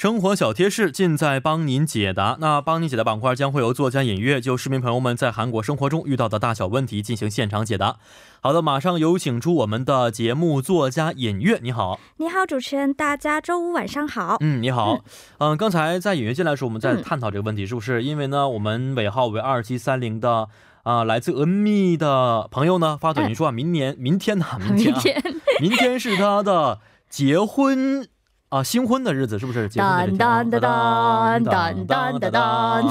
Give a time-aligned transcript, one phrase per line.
[0.00, 2.38] 生活小贴士尽在帮您解答。
[2.40, 7.96] 那帮您解答板块将会由作家尹月就市民朋友们在韩国生活中遇到的大小问题进行现场解答。
[8.40, 12.00] 好的，马上有请出我们的节目作家尹月，你好。
[12.16, 14.38] 你好，主持人，大家周五晚上好。
[14.40, 15.04] 嗯，你好。
[15.36, 18.02] 嗯，刚才在尹月进来的时候，我们在探讨这个问题，是不是？
[18.02, 20.48] 因为呢，我们尾号为二七三零的
[20.82, 25.22] 啊，来自恩密的朋友呢发短信说啊，明年、明天呢，明天啊，
[25.60, 26.78] 明天是他的
[27.10, 28.08] 结婚。
[28.49, 29.67] 啊，新婚的日子是不是？
[29.69, 32.89] 当当当当当当当当，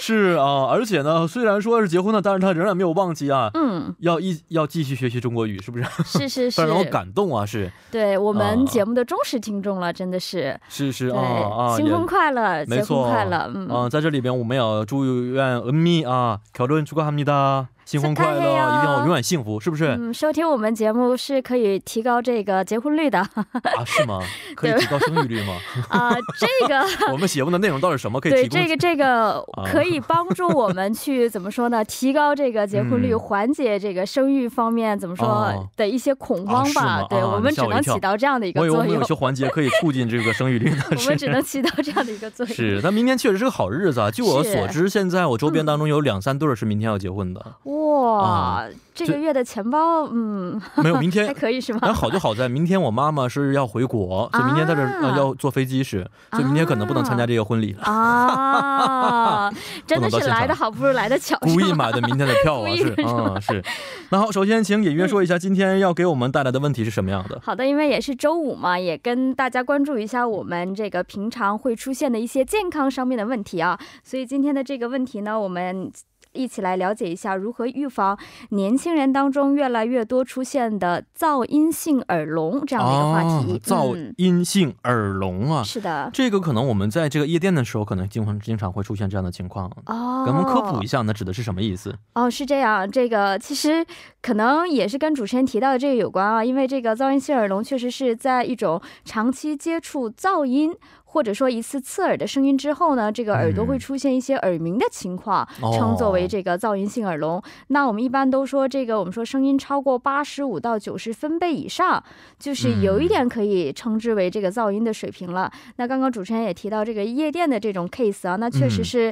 [0.00, 5.84] 是啊，而且呢，虽然说是结婚了，但是他仍然没有忘记啊，嗯，要一要继续学习中国语，是不是？
[6.04, 7.46] 是是是，让我感动啊！
[7.46, 10.58] 是，对我们节目的忠实听众了，真的是。
[10.68, 19.95] 是是啊啊，新婚快乐，结婚快乐，嗯，在这里边我们要祝愿恩米啊，결혼축하합니다 新婚快乐，一定要永远幸福，是不是？
[19.97, 23.47] 嗯，收听我们节目是可以提高这个结婚率的啊？
[23.85, 24.19] 是吗？
[24.57, 25.55] 可以提高生育率吗？
[25.87, 28.19] 啊，这个 我们节目的内容到底什么？
[28.19, 31.81] 可以对这个这个可以帮助我们去怎么说呢？
[31.85, 37.07] 提高这个结婚率，缓解这个生育方面怎么说的一些恐慌吧？
[37.09, 38.77] 对我们只能起到这样的一个作用。
[38.79, 42.53] 我有有些环节可以促进这个生育率的，我们只能起到这样的一个作用。
[42.53, 44.11] 是，但明天确实是个好日子啊！
[44.11, 47.45] 据我所知，现在我周边当中有两三对是明天要结婚的。
[47.77, 51.79] 哇，这个月的钱包，嗯，没有明天还可以是吗？
[51.83, 54.81] 但好就好在明天我妈妈是要回国，所以明天在这
[55.15, 59.51] 要坐飞机是，所以明天可能不能参加这个婚礼了啊。
[59.85, 63.63] 真的是来的好不如来的巧，故意买的明天的票啊， 是啊是。
[64.09, 67.39] 那好，首先请隐约说一下今天要给我们带来的问题是什么样的？
[67.43, 75.91] 好的，因为也是周五嘛，也跟大家关注一下我们这个平常会出现的一些健康上面的问题啊，所以今天的这个问题呢，我们。
[76.37, 78.17] 一起来了解一下如何预防
[78.49, 83.59] 年轻人当中越来越多出现的噪音性耳聋这样的一个话题。
[83.59, 89.67] 噪音性耳聋啊，是的，这个可能我们在这个夜店的时候，可能经常经常会出现这样的情况。
[89.87, 91.93] 哦，给我们科普一下，那指的是什么意思？
[92.13, 93.85] 哦，是这样，这个其实
[94.21, 100.73] 可能也是跟主持人提到的这个有关啊，因为这个噪音性耳聋确实是在一种长期接触噪音。
[101.17, 107.41] 或者说一次刺耳的声音之后呢，这个耳朵会出现一些耳鸣的情况，称作为这个噪音性耳聋。
[107.69, 112.03] 那我们一般都说这个，我们说声音超过八十五到九十分贝以上，
[112.37, 115.51] 就是有一点可以称之为这个噪音的水平了。
[115.77, 119.11] 那刚刚主持人也提到这个夜店的这种 case 啊，那确实是。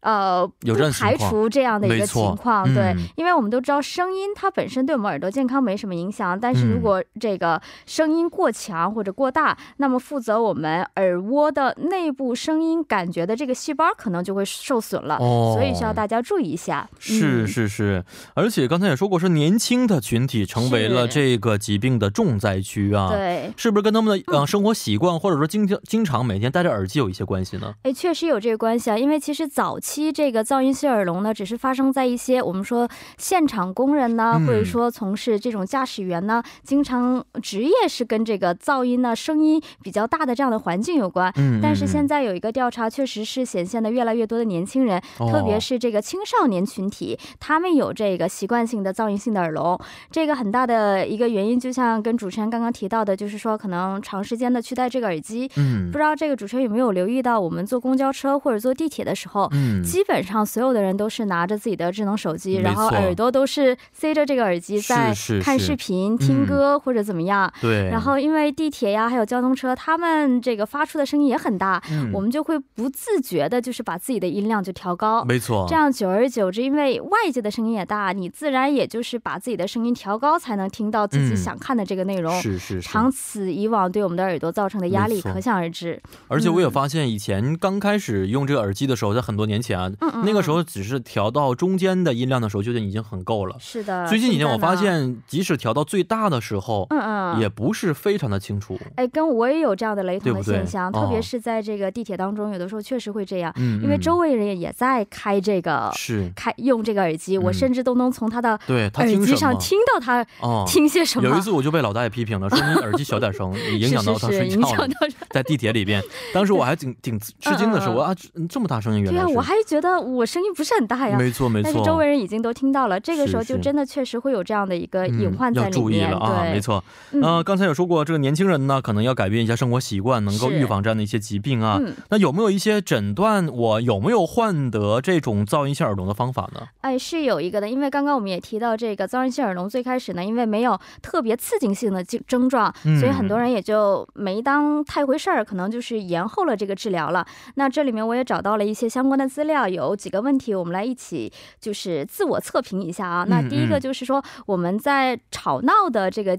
[0.00, 16.88] 呃，不排除这样的一个情况，对，因为我们都知道声音它本身对我们耳朵健康没什么影响，但是如果这个声音过强或者过大，那么负责我们耳蜗的内部声音感觉的这个细胞可能就会受损了，所以需要大家注意一下。
[17.00, 18.04] 是是是，
[18.34, 27.74] 而且刚才也说过，是年轻的群体成为了这个疾病的重灾区啊，对，是不是跟他们的呃生活习惯或者说经经经常每天戴着耳机有一些关系呢？
[27.82, 29.76] 哎，确实有这个关系啊，因为其实早。
[29.87, 41.32] 期这个噪音性耳聋呢，只是发生在一些我们说现场工人呢，或者说从事这种驾驶员呢，经常职业是跟这个噪音呢、声音比较大的这样的环境有关。
[41.36, 41.60] 嗯。
[41.62, 49.78] 但是现在有一个调查，确实是显现的越来越多的年轻人，特别是这个青少年群体，他们有这个习惯性的噪音性的耳聋。
[50.10, 55.50] 这个很大的一个原因，就像跟主持人刚刚提到的，就是说可能长时间的去戴这个耳机。
[55.56, 55.90] 嗯。
[55.90, 59.77] 不知道这个主持人有没有留意到，我们坐公交车或者坐地铁的时候，嗯。
[59.82, 65.12] 基本上所有的人都是拿着自己的智能手机，然后耳朵都是塞着这个耳机在
[65.42, 67.52] 看视频、听歌或者怎么样。
[67.60, 67.88] 对。
[67.88, 75.24] 然后因为地铁呀，还有交通车，他们这个发出的声音也很大，我们就会不自觉的，就是把自己的音量就调高。
[75.24, 75.66] 没错。
[75.68, 82.32] 这样久而久之，因为外界的声音也大，你自然也就是把自己的声音调高，才能听到自己想看的这个内容。
[82.40, 82.82] 是是是。
[82.82, 86.00] 长此以往，对我们的耳朵造成的压力可想而知。
[86.28, 89.90] 而且我也发现，以前刚开始用这个耳机的时候，在很多年前啊。
[90.24, 93.56] 那个时候只是调到中间的音量的时候，就已经很够了。
[93.58, 94.06] 是的。
[94.08, 98.78] 最近几年我发现，即使调到最大的时候，嗯嗯，也不是非常的清楚。
[98.96, 103.52] 哎，跟我也有这样的雷同的现象，特别是在这个地铁当中，有的时候确实会这样。
[103.56, 103.82] 嗯。
[103.82, 110.24] 因为周围人也在开这个，是开用这个耳机，我甚至都能从他的对耳机上听到他
[110.66, 111.28] 听些什么。
[111.28, 114.88] 有一次我就被老大爷批评了，说你耳机小点声， 影响到他睡觉。
[115.30, 116.02] 在地铁里边，
[116.34, 118.14] 当时我还挺挺吃惊的是，我啊
[118.48, 126.10] 这么大声音，原来对啊，我还觉得我声音不是很大呀，没错没错，但是周围人已经都听到了，这个时候就真的确实会有这样的一个隐患在里面。
[126.10, 126.82] 了啊，没错。
[127.12, 131.80] 嗯，刚才有说过，这个年轻人呢，可能要改变一下生活习惯，能够预防这样的一些疾病啊。
[132.10, 136.68] 那有没有一些诊断我有没有患得这种噪音性耳聋的方法呢？
[136.80, 147.26] 哎，是有一个的，因为刚刚我们也提到这个噪音性耳聋，最开始呢，因为没有特别刺激性的症症状，所以很多人也就没当太回事儿，可能就是延后了这个治疗了。
[147.54, 153.24] 那这里面我也找到了一些相关的资料，有几个问题，我们来一起就是自我测评一下啊。
[153.28, 156.38] 那第一个就是说我们在吵闹的这个。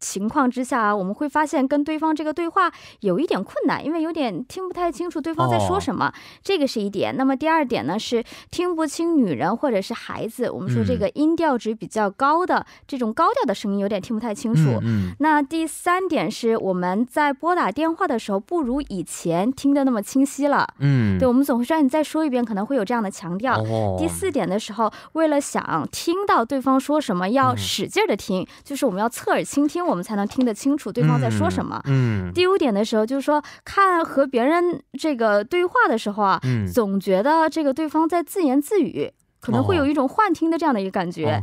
[0.00, 6.12] 情况之下，我们会发现跟对方这个对话有一点困难，因为有点听不太清楚对方在说什么，
[6.42, 7.16] 这个是一点。
[7.16, 14.78] 那么第二点呢，是听不清女人或者是孩子，我们说这个音调值比较高的这种高调的声音有点听不太清楚。
[14.82, 15.10] 嗯。
[15.18, 20.66] 那第三点是我们在拨打电话的时候不如以前听的那么清晰了。
[20.78, 21.18] 嗯。
[21.18, 23.60] 对，我们总会说你再说一遍，可能会有这样的强调。
[23.62, 23.96] 哦。
[23.98, 29.87] 第四点的时候，为了想听到对方说什么，要使劲的听，就是我们要侧耳倾听。
[29.88, 31.80] 我们才能听得清楚对方在说什么。
[31.86, 36.40] 嗯，第五点的时候就是说，看和别人这个对话的时候啊，
[36.72, 41.42] 总觉得这个对方在自言自语，可能会有一种幻听的这样的一个感觉。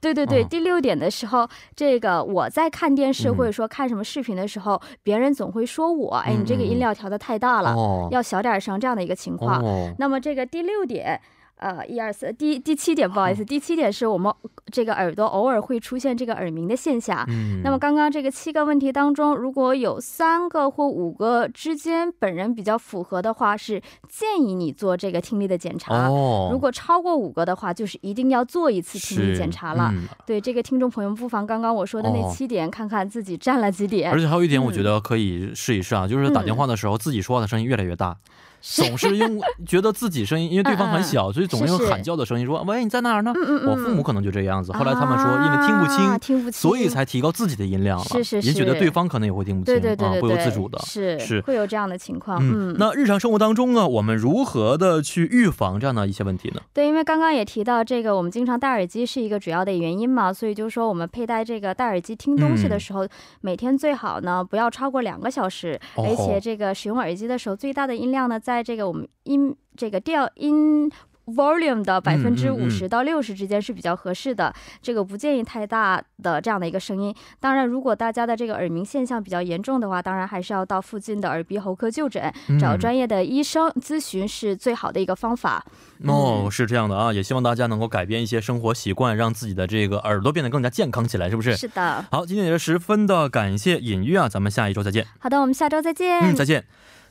[0.00, 0.42] 对对对。
[0.44, 7.74] 第六点的时候，这个我在看电视或者说看什么视频的时候，别人总会说我，哎，你这个音量调的太大了，
[8.10, 9.62] 要小点声这样的一个情况。
[9.98, 11.20] 那么这个第六点。
[11.60, 14.32] 呃，一二四，第第七点，不好意思，第七点是我们
[14.72, 17.22] 这个耳朵偶尔会出现这个耳鸣的现象。
[17.28, 23.78] 嗯，那么刚刚这个七个问题当中，如果有三个或五个之间本人比较符合的话，是
[24.08, 26.08] 建议你做这个听力的检查。
[26.08, 29.92] 哦，如果超过五个的话，就是一定要做一次听力检查了。
[30.24, 34.10] 对这个听众朋友，不妨刚刚我说的那七点，看看自己占了几点。
[34.10, 38.16] 而且还有一点，我觉得可以试一试啊，就是打电话的时候，自己说话的声音越来越大。
[38.60, 43.32] 总是用觉得自己声音，因为对方很小， 所以总是用喊叫的声音说：“喂，你在哪儿呢？”
[43.66, 44.72] 我父母可能就这样子。
[44.72, 48.04] 后来他们说，因为听不清，听不清，所以才提高自己的音量了。
[48.04, 52.38] 是是是，也觉得对方可能也会听不清，对对对，不由自主的，是是会有这样的情况。
[52.42, 56.60] 嗯，那日常生活当中呢，我们如何的去预防这样的一些问题呢？
[56.74, 63.06] 对，因为刚刚也提到这个，我们经常戴耳机是一个主要的原因嘛，所以就是说我们佩戴这个戴耳机听东西的时候，
[63.40, 69.08] 每天最好呢不要超过两个小时，而且这个使用耳机的时候，最大的音量呢，在这个我们。
[69.24, 70.90] 音这个调音
[71.26, 74.52] volume 的百分之五十到六十之间是比较合适的，
[74.82, 77.14] 这个不建议太大的这样的一个声音。
[77.38, 85.64] 当然，如果大家的这个耳鸣现象比较严重的话，当然还是要到附近的耳鼻喉科就诊，找专业的医生咨询是最好的一个方法。
[86.06, 91.54] 哦，是这样的啊，也希望大家能够改变一些生活习惯，让自己的这个耳朵变得更加健康起来，是不是？
[91.56, 92.04] 是的。
[92.10, 95.06] 好，今天也是十分的感谢隐玉啊，咱们下一周再见。
[95.20, 96.20] 好的，我们下周再见。
[96.22, 96.64] 嗯，再见。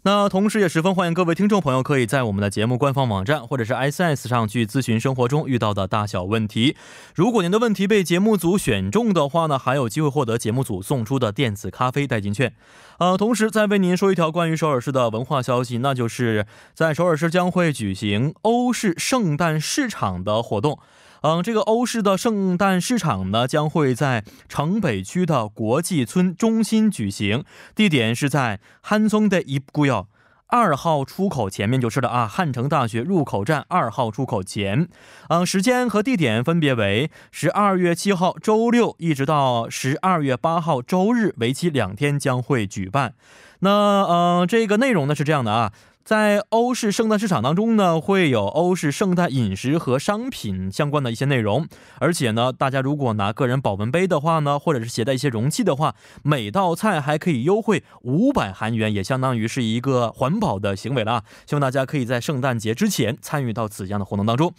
[0.03, 6.77] 那同时，也十分欢迎各位听众朋友可以在我们的节目官方网站或者是 S S 上去咨询生活中遇到的大小问题。
[7.13, 12.53] 如果您的问题被节目组选中的话呢，还有机会获得节目组送出的电子咖啡代金券。
[12.99, 20.79] 呃，同时再为您说一条关于首尔市的文化消息，那就是在首尔市将会举行欧式圣诞市场的活动。
[21.21, 27.43] 嗯，这个欧式的圣诞市场呢，将会在城北区的国际村中心举行，
[27.75, 30.07] 地点是在汉松的一古哟
[30.47, 34.87] 二号出口前面就是了啊，汉城大学入口站二号出口前。
[35.27, 43.13] 嗯，时间和地点分别为十二月七号周六一直到十二月八号周日，为期两天将会举办。
[43.59, 45.71] 那呃，这个内容呢是这样的啊。
[46.09, 51.67] 在欧式圣诞市场当中呢，会有欧式圣诞饮食和商品相关的一些内容，
[51.99, 61.23] 而且呢，大家如果拿个人保温杯的话呢，或者是携带一些容器的话，每道菜还可以优惠五百韩元，也相当于是一个环保的行为了！
[61.45, 64.51] 希望大家可以在圣诞节之前参与到此样的活动当中。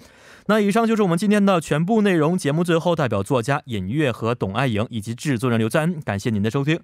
[0.47, 2.39] 那以上就是我们今天的全部内容。
[2.39, 6.79] 节目最后，代表作家尹月和董爱颖以及制作人刘在恩，感谢您的收听。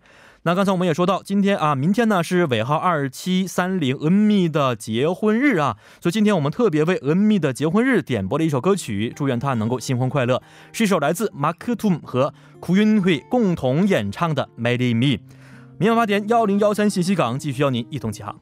[0.46, 15.16] 那刚才我们也说到，今天啊，明天呢是尾号二七三零恩密的结婚日啊，所以今天我们特别为恩密的结婚日点播了一首歌曲，祝愿他能够新婚快乐，是一首来自 Mark t u m 和 k u n h u i 共同演唱的《Marry Me》。
[15.78, 18.40] 明晚八点幺零幺三信息港继续邀您一同起航。